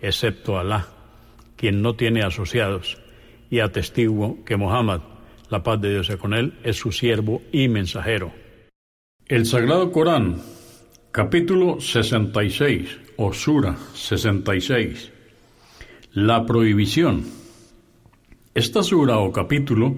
excepto 0.00 0.58
Alá, 0.58 0.86
quien 1.56 1.82
no 1.82 1.94
tiene 1.94 2.22
asociados, 2.22 2.98
y 3.50 3.60
atestiguo 3.60 4.44
que 4.44 4.56
Muhammad, 4.56 5.00
la 5.48 5.62
paz 5.62 5.80
de 5.80 5.90
Dios 5.90 6.06
sea 6.06 6.16
con 6.16 6.34
él, 6.34 6.54
es 6.62 6.76
su 6.76 6.92
siervo 6.92 7.42
y 7.52 7.68
mensajero. 7.68 8.32
El 9.26 9.46
Sagrado 9.46 9.90
Corán, 9.92 10.40
capítulo 11.10 11.80
66, 11.80 12.98
o 13.16 13.32
Sura 13.32 13.76
66. 13.94 15.12
La 16.12 16.46
prohibición. 16.46 17.24
Esta 18.54 18.82
sura 18.82 19.18
o 19.18 19.30
capítulo 19.30 19.94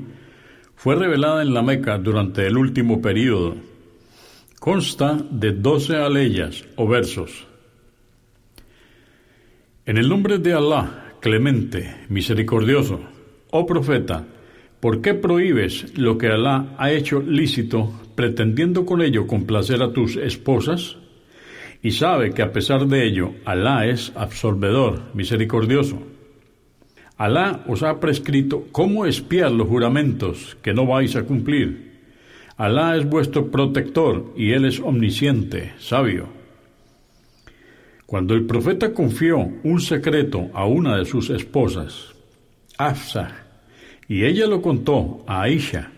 fue 0.74 0.96
revelada 0.96 1.42
en 1.42 1.54
la 1.54 1.62
Meca 1.62 1.96
durante 1.98 2.46
el 2.46 2.58
último 2.58 3.00
período. 3.00 3.56
Consta 4.58 5.18
de 5.30 5.52
doce 5.52 5.96
aleyas 5.96 6.64
o 6.76 6.86
versos 6.86 7.46
en 9.84 9.98
el 9.98 10.08
nombre 10.08 10.38
de 10.38 10.52
Alá, 10.52 11.14
clemente, 11.20 12.06
misericordioso, 12.08 13.00
oh 13.50 13.66
profeta, 13.66 14.24
¿por 14.78 15.00
qué 15.00 15.14
prohíbes 15.14 15.98
lo 15.98 16.16
que 16.18 16.28
Alá 16.28 16.74
ha 16.78 16.92
hecho 16.92 17.20
lícito, 17.20 17.92
pretendiendo 18.14 18.86
con 18.86 19.02
ello 19.02 19.26
complacer 19.26 19.82
a 19.82 19.92
tus 19.92 20.16
esposas? 20.16 20.96
Y 21.82 21.90
sabe 21.90 22.32
que 22.32 22.42
a 22.42 22.52
pesar 22.52 22.86
de 22.86 23.04
ello, 23.04 23.32
Alá 23.44 23.86
es 23.86 24.12
absolvedor, 24.14 25.02
misericordioso. 25.14 26.00
Alá 27.16 27.64
os 27.66 27.82
ha 27.82 27.98
prescrito 27.98 28.68
cómo 28.70 29.04
espiar 29.04 29.50
los 29.50 29.66
juramentos 29.66 30.56
que 30.62 30.72
no 30.72 30.86
vais 30.86 31.16
a 31.16 31.24
cumplir. 31.24 31.92
Alá 32.56 32.96
es 32.96 33.04
vuestro 33.08 33.50
protector 33.50 34.32
y 34.36 34.52
Él 34.52 34.64
es 34.64 34.78
omnisciente, 34.78 35.72
sabio. 35.78 36.41
Cuando 38.12 38.34
el 38.34 38.44
profeta 38.44 38.92
confió 38.92 39.38
un 39.38 39.80
secreto 39.80 40.50
a 40.52 40.66
una 40.66 40.98
de 40.98 41.06
sus 41.06 41.30
esposas, 41.30 42.14
Afsa, 42.76 43.46
y 44.06 44.26
ella 44.26 44.46
lo 44.46 44.60
contó 44.60 45.24
a 45.26 45.40
Aisha, 45.40 45.90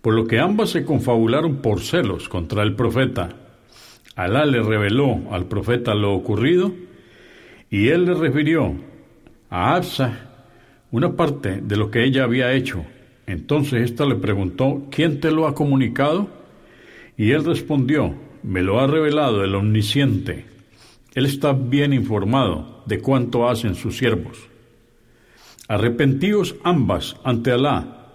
por 0.00 0.14
lo 0.14 0.28
que 0.28 0.38
ambas 0.38 0.70
se 0.70 0.84
confabularon 0.84 1.56
por 1.56 1.80
celos 1.80 2.28
contra 2.28 2.62
el 2.62 2.76
profeta. 2.76 3.30
Alá 4.14 4.46
le 4.46 4.62
reveló 4.62 5.20
al 5.32 5.46
profeta 5.46 5.96
lo 5.96 6.14
ocurrido 6.14 6.72
y 7.70 7.88
él 7.88 8.04
le 8.04 8.14
refirió 8.14 8.76
a 9.50 9.74
Afsa 9.74 10.46
una 10.92 11.16
parte 11.16 11.60
de 11.60 11.76
lo 11.76 11.90
que 11.90 12.04
ella 12.04 12.22
había 12.22 12.52
hecho. 12.52 12.84
Entonces 13.26 13.82
ésta 13.82 14.06
le 14.06 14.14
preguntó, 14.14 14.84
¿quién 14.92 15.18
te 15.18 15.32
lo 15.32 15.48
ha 15.48 15.56
comunicado? 15.56 16.28
Y 17.16 17.32
él 17.32 17.44
respondió, 17.44 18.14
me 18.44 18.62
lo 18.62 18.78
ha 18.78 18.86
revelado 18.86 19.42
el 19.42 19.56
omnisciente. 19.56 20.51
Él 21.14 21.26
está 21.26 21.52
bien 21.52 21.92
informado 21.92 22.82
de 22.86 23.00
cuánto 23.00 23.48
hacen 23.48 23.74
sus 23.74 23.98
siervos. 23.98 24.38
Arrepentíos 25.68 26.54
ambas 26.64 27.16
ante 27.22 27.52
Alá, 27.52 28.08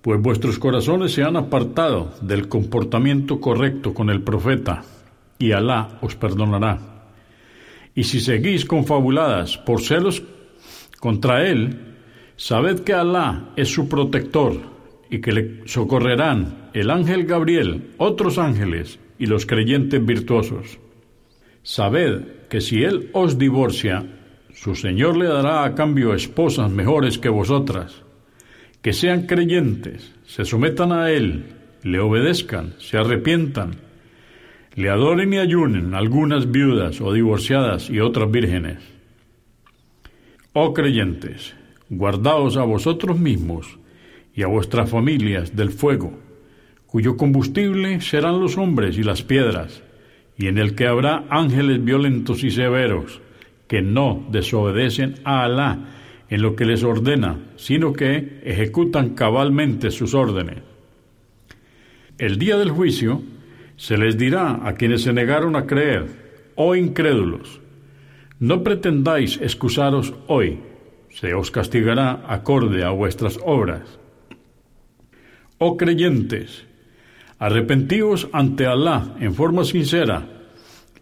pues 0.00 0.20
vuestros 0.20 0.58
corazones 0.58 1.12
se 1.12 1.22
han 1.22 1.36
apartado 1.36 2.14
del 2.22 2.48
comportamiento 2.48 3.40
correcto 3.40 3.92
con 3.92 4.08
el 4.08 4.22
profeta, 4.22 4.82
y 5.38 5.52
Alá 5.52 5.98
os 6.00 6.14
perdonará. 6.16 7.06
Y 7.94 8.04
si 8.04 8.20
seguís 8.20 8.64
confabuladas 8.64 9.58
por 9.58 9.82
celos 9.82 10.22
contra 10.98 11.46
él, 11.46 11.96
sabed 12.36 12.80
que 12.80 12.94
Alá 12.94 13.50
es 13.56 13.68
su 13.68 13.88
protector 13.88 14.60
y 15.10 15.20
que 15.20 15.32
le 15.32 15.68
socorrerán 15.68 16.70
el 16.72 16.90
ángel 16.90 17.26
Gabriel, 17.26 17.90
otros 17.98 18.38
ángeles 18.38 18.98
y 19.18 19.26
los 19.26 19.44
creyentes 19.44 20.04
virtuosos. 20.04 20.78
Sabed 21.62 22.48
que 22.48 22.60
si 22.60 22.82
él 22.82 23.10
os 23.12 23.38
divorcia, 23.38 24.06
su 24.54 24.74
Señor 24.74 25.16
le 25.16 25.26
dará 25.26 25.64
a 25.64 25.74
cambio 25.74 26.14
esposas 26.14 26.70
mejores 26.70 27.18
que 27.18 27.28
vosotras, 27.28 28.02
que 28.82 28.92
sean 28.92 29.26
creyentes, 29.26 30.14
se 30.24 30.44
sometan 30.44 30.90
a 30.90 31.10
él, 31.10 31.44
le 31.82 32.00
obedezcan, 32.00 32.74
se 32.78 32.96
arrepientan, 32.96 33.76
le 34.74 34.88
adoren 34.88 35.32
y 35.34 35.38
ayunen 35.38 35.94
algunas 35.94 36.50
viudas 36.50 37.00
o 37.00 37.12
divorciadas 37.12 37.90
y 37.90 38.00
otras 38.00 38.30
vírgenes. 38.30 38.78
Oh 40.54 40.72
creyentes, 40.72 41.54
guardaos 41.90 42.56
a 42.56 42.62
vosotros 42.62 43.18
mismos 43.18 43.78
y 44.34 44.42
a 44.42 44.46
vuestras 44.46 44.88
familias 44.88 45.54
del 45.54 45.70
fuego, 45.70 46.18
cuyo 46.86 47.16
combustible 47.18 48.00
serán 48.00 48.40
los 48.40 48.56
hombres 48.56 48.96
y 48.96 49.02
las 49.02 49.22
piedras 49.22 49.82
y 50.40 50.48
en 50.48 50.56
el 50.56 50.74
que 50.74 50.86
habrá 50.86 51.26
ángeles 51.28 51.84
violentos 51.84 52.42
y 52.44 52.50
severos 52.50 53.20
que 53.68 53.82
no 53.82 54.26
desobedecen 54.30 55.16
a 55.22 55.44
Alá 55.44 55.78
en 56.30 56.40
lo 56.40 56.56
que 56.56 56.64
les 56.64 56.82
ordena, 56.82 57.38
sino 57.56 57.92
que 57.92 58.40
ejecutan 58.42 59.10
cabalmente 59.10 59.90
sus 59.90 60.14
órdenes. 60.14 60.62
El 62.16 62.38
día 62.38 62.56
del 62.56 62.70
juicio 62.70 63.20
se 63.76 63.98
les 63.98 64.16
dirá 64.16 64.66
a 64.66 64.74
quienes 64.76 65.02
se 65.02 65.12
negaron 65.12 65.56
a 65.56 65.66
creer, 65.66 66.06
oh 66.54 66.74
incrédulos, 66.74 67.60
no 68.38 68.62
pretendáis 68.62 69.38
excusaros 69.42 70.14
hoy, 70.26 70.60
se 71.10 71.34
os 71.34 71.50
castigará 71.50 72.24
acorde 72.26 72.82
a 72.82 72.90
vuestras 72.90 73.38
obras. 73.44 73.82
Oh 75.58 75.76
creyentes, 75.76 76.64
Arrepentíos 77.40 78.28
ante 78.32 78.66
Alá 78.66 79.16
en 79.18 79.34
forma 79.34 79.64
sincera, 79.64 80.28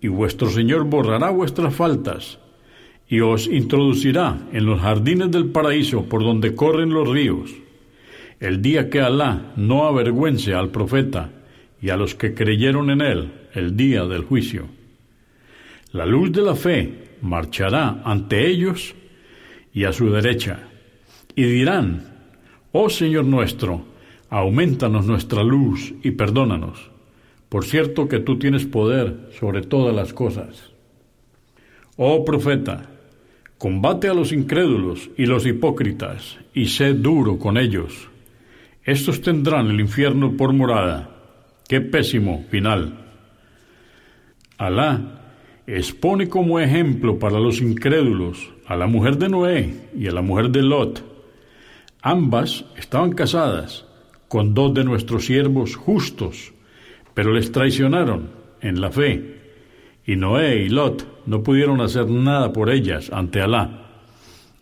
y 0.01 0.07
vuestro 0.07 0.49
Señor 0.49 0.85
borrará 0.85 1.31
vuestras 1.31 1.75
faltas, 1.75 2.39
y 3.09 3.19
os 3.19 3.49
introducirá 3.49 4.39
en 4.53 4.65
los 4.65 4.81
jardines 4.81 5.33
del 5.33 5.47
paraíso 5.47 6.05
por 6.05 6.23
donde 6.23 6.55
corren 6.55 6.91
los 6.91 7.09
ríos, 7.09 7.51
el 8.39 8.63
día 8.63 8.89
que 8.89 9.01
Alá 9.01 9.53
no 9.57 9.89
avergüence 9.89 10.55
al 10.55 10.71
profeta 10.71 11.31
y 11.83 11.91
a 11.91 11.97
los 11.97 12.15
que 12.15 12.35
creyeron 12.35 12.91
en 12.91 13.01
él, 13.01 13.33
el 13.55 13.77
día 13.77 14.05
del 14.05 14.23
juicio. 14.23 14.67
La 15.91 16.07
luz 16.07 16.31
de 16.31 16.43
la 16.43 16.55
fe 16.55 17.17
marchará 17.21 18.01
ante 18.05 18.47
ellos 18.47 18.95
y 19.75 19.83
a 19.83 19.93
su 19.93 20.09
derecha, 20.09 20.69
y 21.35 21.43
dirán, 21.43 22.15
Oh 22.71 22.89
Señor 22.89 23.25
nuestro, 23.25 23.98
aumentanos 24.31 25.07
nuestra 25.07 25.43
luz 25.43 25.95
y 26.03 26.11
perdónanos. 26.13 26.91
Por 27.49 27.65
cierto 27.65 28.09
que 28.09 28.21
tú 28.21 28.39
tienes 28.39 28.67
poder 28.67 29.31
sobre 29.39 29.63
todas 29.63 29.95
las 29.95 30.13
cosas. 30.13 30.71
Oh 31.97 32.25
profeta, 32.25 32.91
combate 33.57 34.09
a 34.09 34.15
los 34.15 34.33
incrédulos 34.33 35.11
y 35.17 35.27
los 35.27 35.47
hipócritas, 35.47 36.39
y 36.53 36.67
sé 36.67 36.93
duro 36.93 37.39
con 37.39 37.57
ellos. 37.57 38.09
Estos 38.85 39.23
tendrán 39.23 39.69
el 39.69 39.81
infierno 39.81 40.37
por 40.37 40.53
morada. 40.53 41.11
Qué 41.67 41.81
pésimo 41.81 42.45
final. 42.51 43.07
Alá 44.59 45.33
expone 45.67 46.29
como 46.29 46.61
ejemplo 46.61 47.19
para 47.19 47.39
los 47.39 47.61
incrédulos 47.61 48.51
a 48.67 48.77
la 48.77 48.87
mujer 48.87 49.17
de 49.17 49.29
Noé 49.29 49.89
y 49.95 50.07
a 50.07 50.13
la 50.13 50.23
mujer 50.23 50.51
de 50.51 50.63
Lot. 50.63 51.05
Ambas 52.03 52.65
estaban 52.77 53.13
casadas 53.13 53.88
con 54.29 54.55
dos 54.55 54.75
de 54.75 54.85
nuestros 54.85 55.25
siervos 55.27 55.75
justos, 55.75 56.53
pero 57.15 57.33
les 57.33 57.51
traicionaron 57.51 58.31
en 58.61 58.81
la 58.81 58.91
fe 58.91 59.39
y 60.07 60.17
Noé 60.17 60.65
y 60.65 60.69
Lot 60.69 61.07
no 61.27 61.43
pudieron 61.43 61.81
hacer 61.81 62.09
nada 62.09 62.53
por 62.53 62.71
ellas 62.71 63.11
ante 63.13 63.43
Alá. 63.43 63.91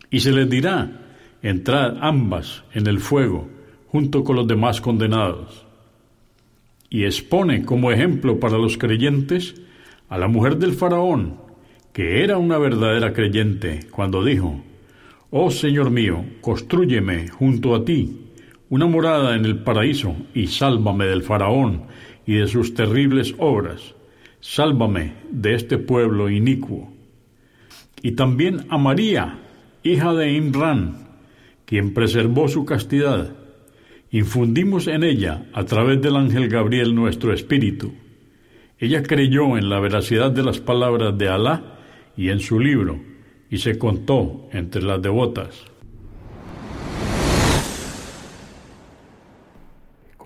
Y 0.09 0.19
se 0.19 0.31
les 0.31 0.49
dirá, 0.49 0.91
entrad 1.41 1.97
ambas 2.01 2.63
en 2.73 2.87
el 2.87 2.99
fuego, 2.99 3.47
junto 3.87 4.25
con 4.25 4.35
los 4.35 4.47
demás 4.47 4.81
condenados. 4.81 5.65
Y 6.89 7.05
expone 7.05 7.63
como 7.63 7.91
ejemplo 7.91 8.39
para 8.39 8.57
los 8.57 8.77
creyentes 8.77 9.55
a 10.09 10.17
la 10.17 10.27
mujer 10.27 10.57
del 10.57 10.73
faraón, 10.73 11.37
que 11.93 12.23
era 12.23 12.37
una 12.37 12.57
verdadera 12.57 13.13
creyente, 13.13 13.87
cuando 13.91 14.25
dijo, 14.25 14.61
Oh 15.29 15.49
Señor 15.51 15.91
mío, 15.91 16.25
construyeme 16.41 17.29
junto 17.29 17.73
a 17.73 17.85
ti 17.85 18.26
una 18.69 18.85
morada 18.85 19.35
en 19.35 19.45
el 19.45 19.59
paraíso 19.59 20.15
y 20.33 20.47
sálvame 20.47 21.05
del 21.05 21.23
faraón 21.23 21.83
y 22.25 22.35
de 22.35 22.47
sus 22.47 22.73
terribles 22.73 23.33
obras. 23.37 23.95
Sálvame 24.39 25.13
de 25.31 25.55
este 25.55 25.77
pueblo 25.77 26.29
inicuo. 26.29 26.91
Y 28.01 28.11
también 28.11 28.65
a 28.69 28.77
María, 28.77 29.39
hija 29.83 30.13
de 30.13 30.33
Imran, 30.33 31.07
quien 31.65 31.93
preservó 31.93 32.47
su 32.47 32.65
castidad. 32.65 33.35
Infundimos 34.11 34.87
en 34.87 35.03
ella, 35.03 35.45
a 35.53 35.63
través 35.65 36.01
del 36.01 36.15
ángel 36.15 36.47
Gabriel, 36.49 36.93
nuestro 36.93 37.33
espíritu. 37.33 37.93
Ella 38.79 39.01
creyó 39.01 39.57
en 39.57 39.69
la 39.69 39.79
veracidad 39.79 40.31
de 40.31 40.43
las 40.43 40.59
palabras 40.59 41.17
de 41.17 41.29
Alá 41.29 41.79
y 42.15 42.29
en 42.29 42.39
su 42.39 42.59
libro, 42.59 42.99
y 43.49 43.57
se 43.57 43.77
contó 43.77 44.47
entre 44.51 44.83
las 44.83 45.01
devotas. 45.01 45.65